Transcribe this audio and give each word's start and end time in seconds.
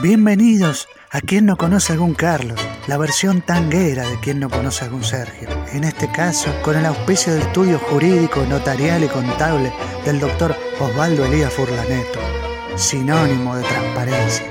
Bienvenidos 0.00 0.88
a 1.10 1.20
quien 1.20 1.44
no 1.44 1.58
conoce 1.58 1.92
algún 1.92 2.14
Carlos, 2.14 2.58
la 2.86 2.96
versión 2.96 3.42
tanguera 3.42 4.08
de 4.08 4.18
quien 4.20 4.40
no 4.40 4.48
conoce 4.48 4.86
algún 4.86 5.04
Sergio. 5.04 5.48
En 5.70 5.84
este 5.84 6.10
caso, 6.10 6.50
con 6.62 6.78
el 6.78 6.86
auspicio 6.86 7.34
del 7.34 7.42
estudio 7.42 7.78
jurídico, 7.78 8.42
notarial 8.46 9.04
y 9.04 9.08
contable 9.08 9.70
del 10.06 10.18
doctor 10.18 10.56
Osvaldo 10.80 11.26
Elías 11.26 11.52
Furlaneto, 11.52 12.18
sinónimo 12.74 13.54
de 13.54 13.64
transparencia. 13.64 14.46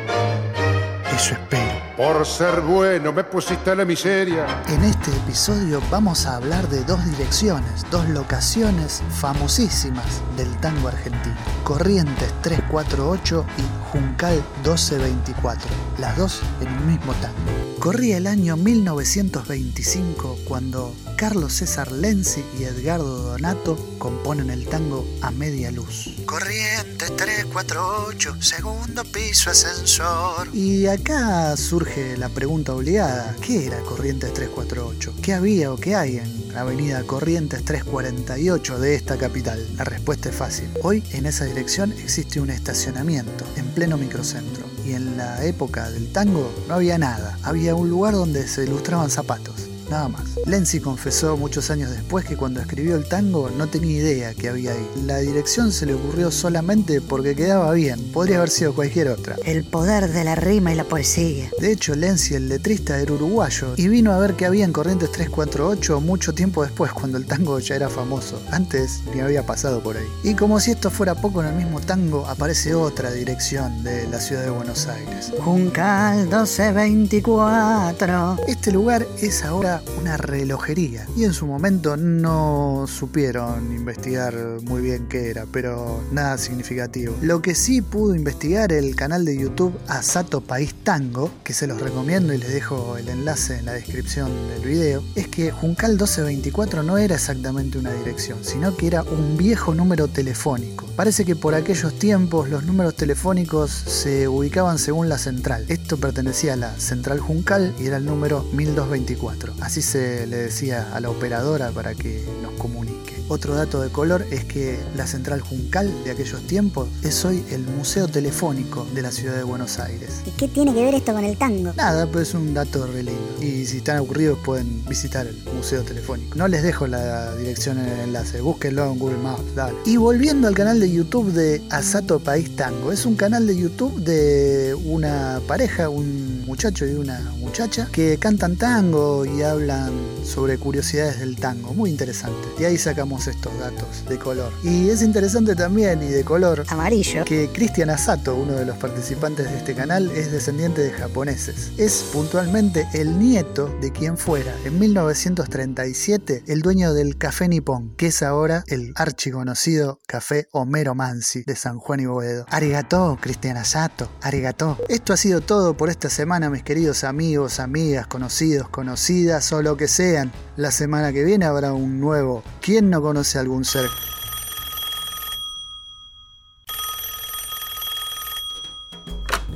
Eso 1.16 1.34
espero. 1.34 1.82
Por 1.98 2.26
ser 2.26 2.62
bueno 2.62 3.12
me 3.12 3.24
pusiste 3.24 3.72
en 3.72 3.78
la 3.78 3.86
miseria. 3.86 4.64
En 4.68 4.84
este 4.84 5.12
episodio 5.12 5.82
vamos 5.92 6.26
a 6.26 6.38
hablar 6.38 6.68
de 6.70 6.84
dos 6.84 7.06
direcciones, 7.06 7.86
dos 7.92 8.08
locaciones 8.10 9.04
famosísimas 9.20 10.22
del 10.38 10.50
tango 10.62 10.88
argentino. 10.88 11.36
Corrientes 11.64 12.34
348 12.42 13.46
y 13.58 13.92
Juncal 13.92 14.36
1224, 14.64 15.70
las 16.00 16.18
dos 16.18 16.42
en 16.62 16.70
un 16.70 16.88
mismo 16.88 17.14
tango. 17.16 17.36
Corría 17.80 18.18
el 18.18 18.28
año 18.28 18.56
1925 18.58 20.40
cuando 20.46 20.96
Carlos 21.18 21.54
César 21.54 21.92
Lenzi 21.92 22.44
y 22.60 22.64
Edgardo 22.64 23.32
Donato 23.32 23.78
componen 23.98 24.50
el 24.50 24.68
tango 24.68 25.06
A 25.22 25.32
Media 25.32 25.72
Luz. 25.72 26.16
Corrientes 26.26 27.16
348, 27.16 28.42
segundo 28.42 29.04
piso 29.04 29.50
ascensor. 29.50 30.48
Y 30.54 30.88
acá 31.02 31.58
surge 31.58 32.16
la 32.16 32.30
pregunta 32.30 32.76
obligada, 32.76 33.36
¿qué 33.42 33.66
era 33.66 33.80
Corrientes 33.80 34.34
348? 34.34 35.14
¿Qué 35.22 35.34
había 35.34 35.74
o 35.74 35.78
qué 35.78 35.96
hay 35.96 36.18
en 36.18 36.56
Avenida 36.56 37.02
Corrientes 37.04 37.66
348 37.66 38.80
de 38.80 38.96
esta 38.96 39.18
capital? 39.18 39.66
La 39.78 39.84
respuesta 39.84 40.30
es 40.30 40.36
fácil. 40.36 40.70
Hoy 40.84 41.04
en 41.14 41.26
esa 41.26 41.46
dirección 41.46 41.92
existe 41.92 42.40
un 42.40 42.52
estacionamiento 42.52 43.46
en 43.58 43.66
pleno 43.70 43.98
microcentro. 43.98 44.64
Y 44.86 44.94
en 44.94 45.18
la 45.18 45.44
época 45.44 45.90
del 45.90 46.12
tango 46.12 46.52
no 46.68 46.76
había 46.76 47.00
nada. 47.00 47.38
Había 47.42 47.74
un 47.74 47.90
lugar 47.90 48.14
donde 48.14 48.48
se 48.48 48.64
ilustraban 48.64 49.10
zapatos 49.10 49.71
nada 49.92 50.08
más. 50.08 50.24
Lenzi 50.48 50.80
confesó 50.80 51.38
muchos 51.38 51.70
años 51.70 51.92
después 51.92 52.26
que 52.26 52.38
cuando 52.38 52.62
escribió 52.62 52.96
el 52.96 53.08
tango 53.08 53.52
no 53.52 53.68
tenía 53.68 53.98
idea 53.98 54.34
que 54.34 54.50
había 54.50 54.72
ahí. 54.72 54.88
La 55.06 55.18
dirección 55.18 55.72
se 55.72 55.86
le 55.86 55.94
ocurrió 55.94 56.32
solamente 56.32 57.02
porque 57.02 57.36
quedaba 57.36 57.72
bien, 57.74 58.02
podría 58.12 58.38
haber 58.38 58.50
sido 58.50 58.74
cualquier 58.74 59.10
otra. 59.10 59.36
El 59.46 59.64
poder 59.64 60.10
de 60.10 60.24
la 60.24 60.34
rima 60.36 60.72
y 60.72 60.76
la 60.76 60.86
poesía. 60.86 61.50
De 61.60 61.72
hecho, 61.72 61.96
Lenzi, 61.96 62.36
el 62.36 62.50
letrista, 62.50 63.00
era 63.00 63.14
uruguayo 63.14 63.74
y 63.78 63.88
vino 63.90 64.14
a 64.14 64.20
ver 64.20 64.36
que 64.36 64.46
había 64.46 64.66
en 64.66 64.74
Corrientes 64.74 65.12
348 65.12 66.00
mucho 66.00 66.34
tiempo 66.34 66.64
después, 66.64 66.92
cuando 66.94 67.18
el 67.18 67.26
tango 67.26 67.60
ya 67.60 67.76
era 67.76 67.90
famoso. 67.90 68.42
Antes 68.50 69.02
ni 69.14 69.20
había 69.20 69.46
pasado 69.46 69.84
por 69.84 69.98
ahí. 69.98 70.08
Y 70.24 70.36
como 70.36 70.60
si 70.60 70.72
esto 70.72 70.90
fuera 70.90 71.16
poco 71.16 71.42
en 71.42 71.50
el 71.50 71.56
mismo 71.56 71.82
tango, 71.82 72.26
aparece 72.28 72.74
otra 72.74 73.12
dirección 73.12 73.84
de 73.84 74.08
la 74.08 74.20
ciudad 74.20 74.44
de 74.44 74.52
Buenos 74.52 74.88
Aires. 74.88 75.34
Juncal 75.40 76.28
1224. 76.28 78.38
Este 78.48 78.72
lugar 78.72 79.06
es 79.22 79.44
ahora 79.44 79.81
una 80.00 80.18
relojería 80.18 81.08
y 81.16 81.24
en 81.24 81.34
su 81.34 81.46
momento 81.46 81.98
no 81.98 82.86
supieron 82.88 83.72
investigar 83.72 84.36
muy 84.64 84.82
bien 84.82 85.08
qué 85.08 85.30
era, 85.30 85.46
pero 85.52 86.04
nada 86.12 86.38
significativo. 86.38 87.16
Lo 87.22 87.42
que 87.42 87.56
sí 87.56 87.82
pudo 87.82 88.16
investigar 88.16 88.74
el 88.74 88.96
canal 88.96 89.26
de 89.26 89.38
YouTube 89.38 89.78
Asato 89.88 90.42
País 90.42 90.74
Tango, 90.84 91.32
que 91.44 91.54
se 91.54 91.68
los 91.68 91.82
recomiendo 91.82 92.34
y 92.34 92.38
les 92.38 92.54
dejo 92.54 92.98
el 92.98 93.10
enlace 93.10 93.58
en 93.58 93.66
la 93.66 93.74
descripción 93.74 94.32
del 94.50 94.68
video, 94.68 95.04
es 95.16 95.28
que 95.28 95.52
Juncal 95.52 95.92
1224 95.92 96.84
no 96.84 96.98
era 96.98 97.16
exactamente 97.16 97.78
una 97.78 97.94
dirección, 97.94 98.40
sino 98.44 98.76
que 98.76 98.88
era 98.88 99.04
un 99.04 99.38
viejo 99.38 99.74
número 99.74 100.08
telefónico. 100.08 100.86
Parece 100.96 101.26
que 101.26 101.36
por 101.36 101.56
aquellos 101.56 101.98
tiempos 101.98 102.50
los 102.50 102.66
números 102.66 102.96
telefónicos 102.96 103.72
se 103.72 104.28
ubicaban 104.28 104.78
según 104.78 105.10
la 105.10 105.18
central. 105.18 105.66
Esto 105.68 105.98
pertenecía 105.98 106.54
a 106.54 106.58
la 106.58 106.80
central 106.80 107.20
Juncal 107.20 107.74
y 107.80 107.88
era 107.88 107.98
el 107.98 108.06
número 108.06 108.44
1224. 108.54 109.54
Así 109.72 109.82
se 109.82 110.28
le 110.28 110.36
decía 110.36 110.94
a 110.94 111.00
la 111.00 111.10
operadora 111.10 111.72
para 111.72 111.96
que 111.96 112.26
nos 112.44 112.52
comunique. 112.60 113.24
Otro 113.30 113.56
dato 113.56 113.80
de 113.80 113.88
color 113.88 114.26
es 114.30 114.44
que 114.44 114.78
la 114.98 115.08
central 115.08 115.40
Juncal 115.40 115.90
de 116.04 116.12
aquellos 116.12 116.46
tiempos 116.46 116.90
es 117.04 117.24
hoy 117.24 117.42
el 117.50 117.62
Museo 117.62 118.10
Telefónico 118.10 118.86
de 118.94 119.02
la 119.02 119.10
ciudad 119.14 119.38
de 119.38 119.44
Buenos 119.44 119.80
Aires. 119.80 120.24
¿Y 120.26 120.32
qué 120.32 120.50
tiene 120.50 120.74
que 120.74 120.84
ver 120.84 120.96
esto 120.96 121.14
con 121.14 121.24
el 121.24 121.38
tango? 121.38 121.72
Nada, 121.78 122.06
pues 122.06 122.28
es 122.28 122.34
un 122.34 122.54
dato 122.54 122.86
re 122.86 123.04
lindo. 123.04 123.22
Y 123.40 123.66
si 123.66 123.78
están 123.78 123.96
aburridos 123.96 124.40
pueden 124.40 124.84
visitar 124.90 125.26
el 125.26 125.38
Museo 125.56 125.84
Telefónico. 125.84 126.36
No 126.36 126.50
les 126.50 126.64
dejo 126.64 126.86
la 126.88 127.34
dirección 127.38 127.80
en 127.80 127.88
el 127.88 128.00
enlace, 128.02 128.42
búsquenlo 128.42 128.92
en 128.92 129.00
Google 129.00 129.20
Maps, 129.20 129.56
dale. 129.56 129.78
Y 129.86 129.96
volviendo 129.96 130.50
al 130.50 130.54
canal 130.54 130.82
de 130.82 130.92
YouTube 130.92 131.32
de 131.32 131.62
Asato 131.70 132.20
País 132.20 132.54
Tango, 132.58 132.92
es 132.92 133.06
un 133.06 133.16
canal 133.16 133.48
de 133.48 133.56
YouTube 133.56 134.04
de 134.04 134.76
una 134.84 135.40
pareja, 135.48 135.88
un 135.88 136.41
muchacho 136.52 136.86
y 136.86 136.96
una 136.96 137.18
muchacha, 137.40 137.88
que 137.94 138.18
cantan 138.18 138.58
tango 138.58 139.26
y 139.26 139.42
hablan 139.42 139.94
sobre 140.26 140.58
curiosidades 140.58 141.22
del 141.22 141.38
tango. 141.38 141.74
Muy 141.74 141.90
interesante. 141.90 142.46
Y 142.60 142.66
ahí 142.66 142.78
sacamos 142.78 143.28
estos 143.28 143.58
datos 143.58 144.04
de 144.10 144.20
color. 144.20 144.52
Y 144.62 144.90
es 144.90 145.02
interesante 145.02 145.56
también 145.56 146.04
y 146.04 146.08
de 146.08 146.26
color 146.26 146.66
Amarillo. 146.68 147.24
que 147.24 147.50
Cristian 147.54 147.90
Asato, 147.90 148.36
uno 148.36 148.52
de 148.56 148.66
los 148.66 148.76
participantes 148.76 149.50
de 149.50 149.60
este 149.60 149.74
canal, 149.76 150.12
es 150.12 150.30
descendiente 150.30 150.82
de 150.82 150.92
japoneses. 150.92 151.72
Es 151.78 152.04
puntualmente 152.12 152.86
el 152.94 153.18
nieto 153.18 153.74
de 153.80 153.94
quien 153.94 154.18
fuera 154.18 154.54
en 154.66 154.78
1937 154.78 156.44
el 156.48 156.62
dueño 156.62 156.94
del 156.94 157.18
Café 157.18 157.48
Nippon, 157.48 157.96
que 157.96 158.08
es 158.08 158.24
ahora 158.24 158.66
el 158.68 158.92
archiconocido 158.98 160.02
Café 160.06 160.50
Homero 160.52 160.96
Mansi 160.96 161.44
de 161.44 161.56
San 161.56 161.80
Juan 161.80 162.02
y 162.02 162.08
Boedo. 162.08 162.46
Arigato, 162.50 163.18
Cristian 163.22 163.56
Asato, 163.56 164.12
arigato. 164.22 164.78
Esto 164.90 165.14
ha 165.14 165.18
sido 165.18 165.40
todo 165.40 165.78
por 165.78 165.90
esta 165.90 166.10
semana, 166.10 166.41
mis 166.50 166.64
queridos 166.64 167.04
amigos, 167.04 167.60
amigas, 167.60 168.08
conocidos, 168.08 168.70
conocidas 168.70 169.52
o 169.54 169.62
lo 169.62 169.78
que 169.78 169.88
sean. 169.88 170.32
La 170.58 170.72
semana 170.72 171.14
que 171.14 171.24
viene 171.24 171.46
habrá 171.46 171.74
un 171.74 172.00
nuevo. 172.00 172.44
¿Quién 172.62 172.90
no 172.90 173.02
conoce 173.02 173.38
algún 173.38 173.66
ser? 173.66 173.90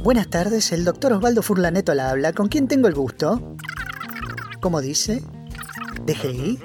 Buenas 0.03 0.29
tardes, 0.29 0.71
el 0.71 0.85
doctor 0.85 1.13
Osvaldo 1.13 1.41
Furlaneto 1.41 1.93
la 1.95 2.11
habla. 2.11 2.31
¿Con 2.31 2.47
quién 2.47 2.67
tengo 2.67 2.87
el 2.87 2.93
gusto? 2.93 3.55
¿Cómo 4.61 4.79
dice? 4.79 5.23
¿DGI? 6.05 6.59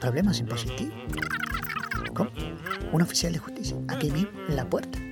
¿Problemas 0.00 0.38
impositivos? 0.40 0.94
¿Cómo? 2.14 2.30
¿Un 2.92 3.02
oficial 3.02 3.34
de 3.34 3.38
justicia? 3.38 3.76
¿Aquí 3.88 4.10
mismo? 4.10 4.30
¿En 4.48 4.56
la 4.56 4.64
puerta? 4.68 5.03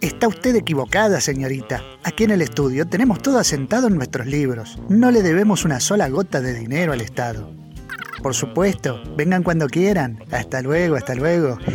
Está 0.00 0.28
usted 0.28 0.54
equivocada, 0.54 1.20
señorita. 1.20 1.82
Aquí 2.04 2.22
en 2.22 2.30
el 2.30 2.40
estudio 2.40 2.86
tenemos 2.86 3.20
todo 3.20 3.38
asentado 3.38 3.88
en 3.88 3.96
nuestros 3.96 4.28
libros. 4.28 4.78
No 4.88 5.10
le 5.10 5.22
debemos 5.22 5.64
una 5.64 5.80
sola 5.80 6.08
gota 6.08 6.40
de 6.40 6.54
dinero 6.54 6.92
al 6.92 7.00
Estado. 7.00 7.52
Por 8.22 8.34
supuesto, 8.34 9.02
vengan 9.16 9.42
cuando 9.42 9.66
quieran. 9.66 10.22
Hasta 10.30 10.62
luego, 10.62 10.94
hasta 10.94 11.16
luego. 11.16 11.58